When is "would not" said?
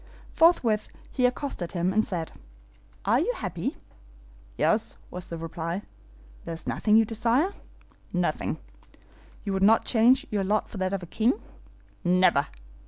9.53-9.85